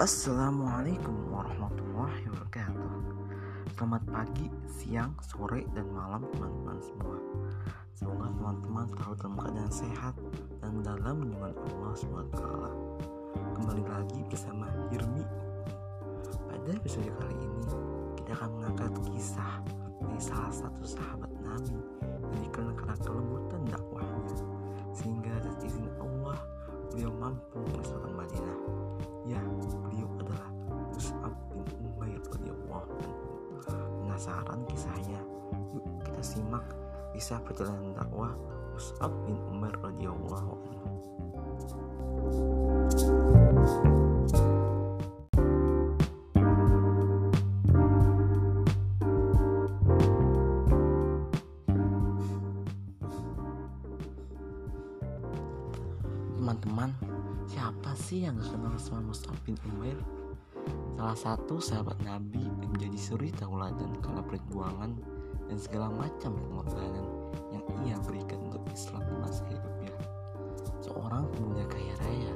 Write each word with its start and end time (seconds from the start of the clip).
Assalamualaikum 0.00 1.28
warahmatullahi 1.28 2.24
wabarakatuh. 2.32 2.92
Selamat 3.76 4.02
pagi, 4.08 4.48
siang, 4.64 5.12
sore, 5.20 5.68
dan 5.76 5.84
malam 5.92 6.24
teman-teman 6.32 6.80
semua. 6.80 7.20
Semoga 7.92 8.32
teman-teman 8.32 8.88
selalu 8.96 9.14
dalam 9.20 9.34
keadaan 9.36 9.72
sehat 9.72 10.14
dan 10.64 10.72
dalam 10.80 11.16
lindungan 11.20 11.52
Allah 11.52 11.92
SWT 11.92 12.40
Kembali 13.60 13.84
lagi 13.84 14.20
bersama 14.24 14.72
Hirmi. 14.88 15.24
Pada 16.48 16.70
episode 16.72 17.12
kali 17.20 17.36
ini 17.36 17.64
kita 18.16 18.40
akan 18.40 18.50
mengangkat 18.56 18.92
kisah 19.12 19.60
dari 20.00 20.16
salah 20.16 20.48
satu 20.48 20.80
sahabat 20.88 21.28
Nabi 21.44 21.76
yang 22.40 22.48
karena 22.56 22.96
kelembutan 23.04 23.60
dakwahnya. 23.68 24.32
Sehingga 24.96 25.28
atas 25.44 25.60
izin 25.60 25.92
Allah 26.00 26.40
beliau 26.90 27.14
mampu 27.14 27.62
mengesahkan 27.70 28.09
Penasaran 34.20 34.60
kisahnya? 34.68 35.16
Yuk 35.72 35.80
kita 36.04 36.20
simak 36.20 36.60
kisah 37.16 37.40
perjalanan 37.40 37.96
dakwah 37.96 38.36
Mus'ab 38.76 39.08
bin 39.24 39.40
Umair 39.48 39.72
radhiyallahu 39.80 40.60
anhu. 40.60 40.92
Teman-teman, 56.36 56.92
siapa 57.48 57.96
sih 57.96 58.28
yang 58.28 58.36
kenal 58.36 58.76
sama 58.76 59.00
Mus'ab 59.00 59.32
bin 59.48 59.56
Umair? 59.64 59.96
Salah 61.00 61.16
satu 61.16 61.56
sahabat 61.56 61.96
Nabi 62.04 62.44
menjadi 62.60 63.00
suri 63.00 63.32
tauladan 63.32 63.88
karena 64.04 64.20
perjuangan 64.20 64.92
dan 65.48 65.56
segala 65.56 65.88
macam 65.88 66.36
pengorbanan 66.36 67.08
yang 67.56 67.64
ia 67.88 67.96
berikan 68.04 68.36
untuk 68.44 68.60
Islam 68.68 69.08
di 69.08 69.16
masa 69.16 69.40
hidupnya. 69.48 69.96
Seorang 70.84 71.24
pemuda 71.32 71.64
kaya 71.72 71.96
raya, 72.04 72.34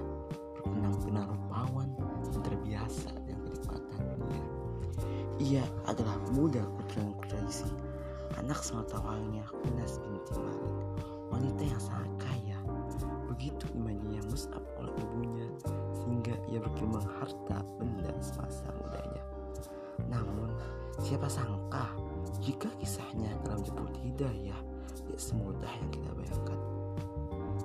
berpenampilan 0.57 1.29
rupawan 1.29 1.93
dan 2.33 2.41
terbiasa 2.41 3.13
dengan 3.29 3.53
kenikmatan 3.53 4.01
dunia. 4.17 4.45
Ia 5.45 5.65
adalah 5.85 6.17
pemuda 6.25 6.65
keturunan 6.65 7.21
Quraisy, 7.21 7.69
anak 8.41 8.65
sematawangnya 8.65 9.45
Kunas 9.61 10.01
binti 10.01 10.41
Malik, 10.41 10.73
wanita 11.29 11.63
yang 11.69 11.83
sangat 11.85 12.13
kaya. 12.17 12.57
Begitu 13.29 13.69
imannya 13.77 14.25
Mus'ab 14.33 14.65
oleh 14.81 14.97
ibunya 15.05 15.53
sehingga 16.05 16.37
ia 16.53 16.61
berkembang 16.61 17.09
harta 17.17 17.65
benda 17.81 18.13
semasa 18.21 18.69
mudanya. 18.77 19.25
Namun, 20.13 20.53
siapa 21.01 21.33
sangka 21.33 21.97
jika 22.45 22.69
kisahnya 22.77 23.33
dalam 23.41 23.65
jemput 23.65 23.97
hidayah 24.05 24.61
tidak 24.93 25.17
semudah 25.17 25.73
yang 25.81 25.91
kita 25.91 26.11
bayangkan. 26.13 26.61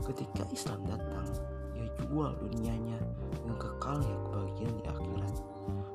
Ketika 0.08 0.44
Islam 0.56 0.80
datang, 0.88 1.28
ia 1.76 1.88
jual 2.00 2.32
dunianya 2.40 2.96
dengan 3.44 3.58
kekal 3.60 4.00
yang 4.00 4.22
kebahagiaan 4.32 4.76
di 4.80 4.84
akhirat. 4.88 5.36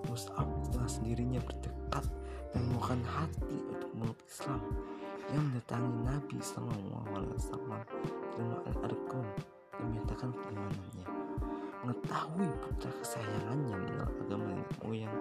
Mus'ab 0.04 0.46
dengan 0.70 0.86
sendirinya 0.86 1.40
bertekad 1.42 2.04
dan 2.54 2.60
memohon 2.70 3.02
hati 3.02 3.58
untuk 3.72 3.90
meluk 3.96 4.20
Islam 4.28 4.60
yang 5.32 5.42
mendatangi 5.48 5.90
Nabi 6.04 6.38
Sallallahu 6.38 7.08
Alaihi 7.16 7.34
Wasallam 7.40 7.80
Al-Arqam 8.68 9.26
dan 9.74 9.84
menyatakan 9.90 10.30
keimanannya. 10.30 11.06
Mengetahui 11.84 12.48
putra 12.64 12.88
kesayangannya 12.96 13.76
mengenal 13.76 14.08
agama 14.24 14.56
nenek 14.56 14.72
moyang, 14.80 15.20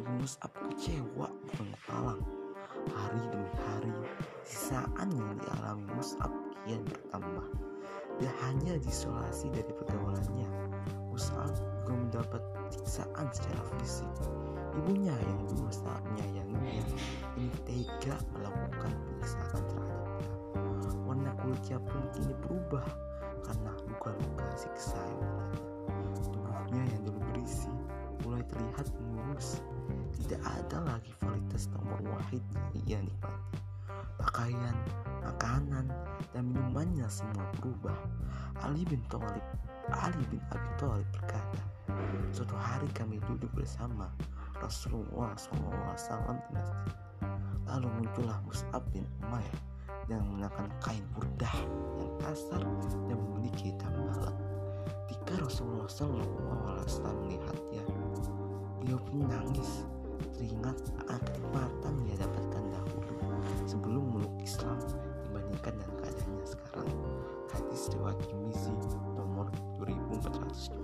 Ibu 0.00 0.24
Mus'ab 0.24 0.48
kecewa 0.72 1.28
bukan 1.28 1.68
kepalang. 1.76 2.24
Hari 2.88 3.20
demi 3.28 3.52
hari, 3.68 3.92
sisaan 4.40 5.12
yang 5.12 5.36
dialami 5.44 5.84
Mus'ab 5.92 6.32
kian 6.64 6.80
bertambah. 6.88 7.44
Dia 8.16 8.32
hanya 8.48 8.80
diisolasi 8.80 9.52
dari 9.52 9.68
pergaulannya. 9.76 10.48
Mus'ab 11.12 11.52
juga 11.52 11.92
mendapat 11.92 12.42
siksaan 12.72 13.28
secara 13.28 13.60
fisik. 13.76 14.08
Ibunya 14.80 15.12
yang 15.12 15.40
dulu 15.52 15.68
sangat 15.68 16.00
menyayanginya 16.16 16.80
terlihat 28.60 28.92
mulus. 29.00 29.64
Tidak 30.20 30.40
ada 30.44 30.84
lagi 30.84 31.16
kualitas 31.24 31.72
nomor 31.72 31.96
wahid 32.12 32.44
yang 32.76 32.84
ia 32.84 32.98
nikmati. 33.00 33.56
Pakaian, 34.20 34.76
makanan, 35.24 35.88
dan 36.36 36.44
minumannya 36.44 37.08
semua 37.08 37.48
berubah. 37.56 37.96
Ali 38.60 38.84
bin 38.84 39.00
Thalib, 39.08 39.40
Ali 39.88 40.20
bin 40.28 40.44
Abi 40.52 40.70
Thalib 40.76 41.08
berkata, 41.16 41.62
suatu 42.36 42.52
hari 42.52 42.84
kami 42.92 43.16
duduk 43.24 43.48
bersama 43.56 44.12
Rasulullah 44.60 45.32
SAW. 45.40 46.36
Lalu 47.64 47.88
muncullah 47.96 48.36
Mus'ab 48.44 48.84
bin 48.92 49.08
Umair 49.24 49.56
yang 50.12 50.20
mengenakan 50.28 50.68
kain 50.84 51.06
burdah 51.16 51.56
yang 51.96 52.12
kasar 52.20 52.60
dan 53.08 53.16
memiliki 53.16 53.72
tambalan. 53.80 54.36
Ketika 55.08 55.48
Rasulullah 55.48 55.88
SAW 55.88 57.14
melihatnya, 57.24 57.89
beliau 58.80 58.98
pun 59.04 59.28
menangis 59.28 59.84
teringat 60.36 60.76
akan 61.04 61.36
yang 61.84 61.96
dia 62.08 62.16
dapatkan 62.24 62.64
dahulu 62.72 63.12
sebelum 63.68 64.04
meluk 64.16 64.34
Islam 64.40 64.80
dibandingkan 65.28 65.74
dengan 65.76 65.94
keadaannya 66.00 66.46
sekarang. 66.48 66.88
Hadis 67.52 67.82
riwayat 67.92 68.18
Tirmizi 68.24 68.72
nomor 69.18 69.52
2476. 69.76 70.80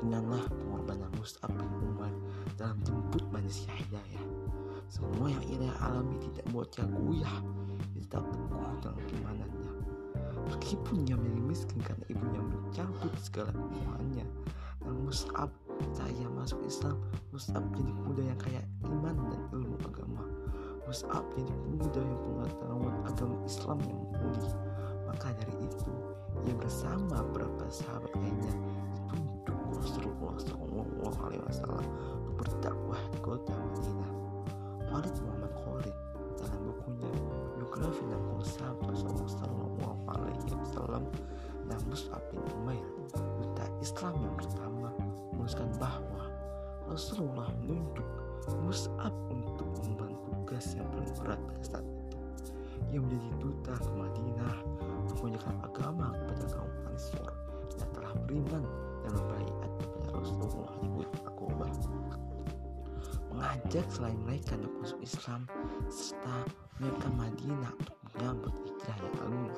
Demikianlah 0.00 0.44
pengorbanan 0.48 1.12
Mus'ab 1.20 1.52
bin 1.52 1.70
Umar 1.92 2.12
dalam 2.56 2.80
jemput 2.88 3.24
manusia 3.28 3.68
hidayah. 3.76 4.24
Semua 4.88 5.28
yang 5.28 5.44
ia 5.44 5.70
alami 5.84 6.16
tidak 6.24 6.44
membuatnya 6.50 6.84
goyah, 6.88 7.36
dia 7.94 8.02
tetap 8.08 8.24
teguh 8.32 8.74
dalam 8.80 9.00
keimanannya. 9.06 9.72
Meskipun 10.50 11.04
ia 11.06 11.16
miskin 11.20 11.78
karena 11.84 12.04
ibunya 12.10 12.42
mencabut 12.42 13.12
segala 13.20 13.52
keuangannya, 13.54 14.26
dan 14.82 14.94
Mus'ab 15.04 15.52
saya 15.96 16.26
masuk 16.36 16.60
Islam, 16.66 16.96
Mus'ab 17.32 17.64
jadi 17.76 17.90
pemuda 17.92 18.22
yang 18.24 18.40
kaya 18.40 18.62
iman 18.86 19.16
dan 19.28 19.42
ilmu 19.54 19.76
agama. 19.84 20.24
Mus'ab 20.84 21.24
jadi 21.36 21.52
pemuda 21.52 22.00
yang 22.00 22.20
pengetahuan 22.24 22.96
agama 23.06 23.36
Islam 23.46 23.78
yang 23.84 24.00
mulia. 24.16 24.52
Maka 25.06 25.28
dari 25.36 25.56
itu, 25.66 25.90
ia 26.46 26.54
bersama 26.56 27.20
beberapa 27.30 27.64
sahabat 27.68 28.12
lainnya 28.16 28.54
ditunjuk 28.94 29.58
Rasulullah 29.76 30.34
SAW 30.38 30.86
untuk 32.20 32.34
berdakwah 32.40 33.00
di 33.12 33.18
kota 33.20 33.54
Madinah. 33.54 34.12
Khalid 34.90 35.16
Muhammad 35.22 35.52
Khalid 35.54 35.96
dalam 36.40 36.60
bukunya 36.64 37.10
biografi 37.60 38.02
60 38.08 38.56
sahabat 38.58 38.86
Rasulullah 38.90 39.30
Sallallahu 39.30 39.98
Alaihi 40.08 40.52
Wasallam 40.56 41.04
dan 41.68 41.80
Mus'ab 41.86 42.22
bin 42.32 42.42
Umair 42.56 42.86
duta 43.38 43.64
Islam 43.84 44.14
yang 44.24 44.34
pertama 44.40 44.79
menuliskan 45.34 45.68
bahwa 45.78 46.28
Rasulullah 46.90 47.48
menunjuk 47.62 48.08
Mus'ab 48.66 49.14
untuk 49.30 49.68
mengemban 49.78 50.12
tugas 50.26 50.74
yang 50.74 50.88
paling 50.90 51.14
berat 51.22 51.40
pada 51.46 51.62
saat 51.62 51.86
itu. 51.86 52.18
Ia 52.90 52.98
menjadi 52.98 53.28
duta 53.38 53.74
ke 53.78 53.90
Madinah 53.94 54.56
menjaga 55.20 55.52
agama 55.62 56.16
kepada 56.16 56.44
kaum 56.48 56.74
Ansor 56.88 57.30
yang 57.76 57.90
telah 57.92 58.12
beriman 58.24 58.64
dan 59.04 59.10
membaiat 59.14 59.70
kepada 59.78 60.08
Rasulullah 60.16 60.74
di 60.80 60.88
Akobah 61.28 61.72
mengajak 63.30 63.86
selain 63.88 64.18
mereka 64.26 64.58
untuk 64.58 64.74
masuk 64.82 65.00
Islam 65.00 65.40
serta 65.88 66.44
menyiapkan 66.76 67.12
Madinah 67.14 67.72
untuk 67.72 67.96
menyambut 68.12 68.54
hijrah 68.66 68.98
yang 69.00 69.16
agung. 69.22 69.48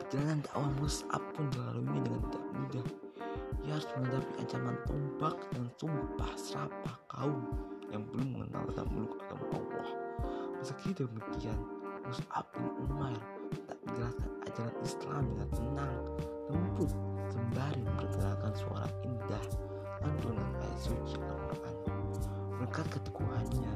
Perjalanan 0.00 0.38
dakwah 0.46 0.70
Mus'ab 0.80 1.22
pun 1.34 1.46
dilaluinya 1.52 2.00
dengan 2.06 2.22
tidak 2.30 2.44
mudah. 2.56 2.86
Ia 3.62 3.78
harus 3.78 3.86
menghadapi 3.94 4.32
ancaman 4.42 4.76
tombak 4.90 5.36
dan 5.54 5.64
sumpah 5.78 6.32
serapah 6.34 6.96
kaum 7.06 7.46
yang 7.94 8.02
belum 8.10 8.28
mengenal 8.34 8.66
dan 8.74 8.86
meluk 8.90 9.14
agama 9.22 9.46
Allah. 9.54 9.88
Meski 10.58 10.90
demikian, 10.94 11.60
Mus'ab 12.02 12.46
bin 12.58 12.66
Umair 12.82 13.22
tak 13.70 13.78
menjelaskan 13.86 14.30
ajaran 14.50 14.76
Islam 14.82 15.22
dengan 15.30 15.48
tenang, 15.54 15.96
lembut, 16.50 16.90
sembari 17.30 17.80
memperkenalkan 17.86 18.52
suara 18.58 18.88
indah 19.06 19.44
lantunan 20.02 20.50
ayat 20.58 20.80
suci 20.82 21.16
Al-Quran. 21.22 21.76
Berkat 22.58 22.86
keteguhannya, 22.90 23.74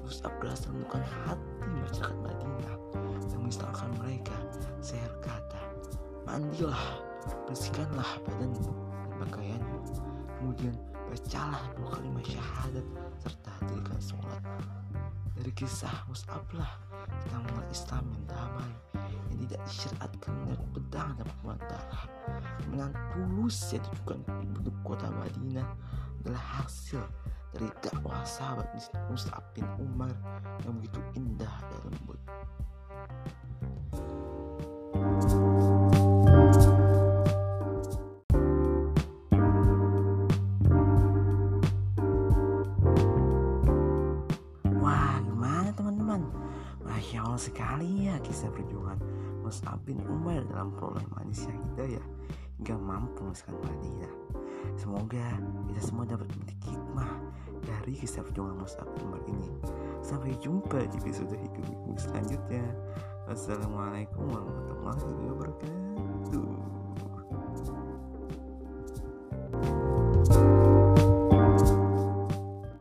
Mus'ab 0.00 0.32
berhasil 0.40 0.72
menemukan 0.72 1.04
hati 1.04 1.68
masyarakat 1.84 2.18
Madinah 2.24 2.76
yang 3.28 3.40
mengislamkan 3.44 3.90
mereka. 4.00 4.36
Saya 4.80 5.04
berkata, 5.18 5.60
mandilah, 6.24 6.84
bersihkanlah 7.50 8.10
badanmu 8.22 8.70
dan 8.70 8.85
pakaianmu. 9.20 9.78
Kemudian 10.36 10.76
Bacalah 11.06 11.62
dua 11.78 11.88
kalimat 11.96 12.26
syahadat 12.26 12.86
serta 13.22 13.52
dirikan 13.70 14.00
sholat 14.02 14.42
Dari 15.38 15.52
kisah 15.54 16.02
Mus'ab 16.10 16.42
lah 16.50 16.82
kita 17.22 17.38
mengenal 17.46 17.66
Islam 17.70 18.04
yang 18.10 18.24
damai 18.26 18.70
Yang 19.06 19.26
tidak 19.46 19.60
disyariatkan 19.70 20.32
dengan 20.42 20.60
pedang 20.74 21.10
dan 21.14 21.26
pemulaan 21.30 21.62
darah 21.70 22.04
Dengan 22.66 22.90
tulus 23.14 23.56
yang 23.70 23.86
ditujukan 23.86 24.18
di 24.66 24.72
kota 24.82 25.08
Madinah 25.14 25.68
adalah 26.26 26.44
hasil 26.58 27.02
dari 27.54 27.70
dakwah 27.80 28.26
sahabat 28.26 28.66
Mus'ab 29.08 29.40
bin 29.54 29.64
Umar 29.78 30.10
yang 30.66 30.76
begitu 30.76 31.00
indah 31.16 31.54
dan 31.70 31.80
lembut. 31.88 32.20
Sekali 47.46 48.10
ya 48.10 48.18
kisah 48.26 48.50
perjuangan 48.50 48.98
Mus'ab 49.46 49.78
bin 49.86 50.02
Umar 50.10 50.42
dalam 50.50 50.74
proleh 50.74 51.06
manisnya 51.14 51.54
hidayah 51.54 52.02
hingga 52.58 52.74
mampu 52.74 53.22
memisahkan 53.22 53.54
Madinah. 53.62 54.14
Semoga 54.74 55.38
kita 55.70 55.80
semua 55.86 56.04
dapat 56.10 56.26
memiliki 56.34 56.74
hikmah 56.74 57.10
dari 57.62 57.94
kisah 57.94 58.26
perjuangan 58.26 58.58
Mus'ab 58.58 58.90
bin 58.98 59.06
Umar 59.06 59.22
ini. 59.30 59.50
Sampai 60.02 60.34
jumpa 60.42 60.90
di 60.90 60.96
episode 60.98 61.38
hikmah 61.38 61.94
selanjutnya. 61.94 62.66
Wassalamualaikum 63.30 64.26
warahmatullahi 64.26 65.30
wabarakatuh. 65.30 66.75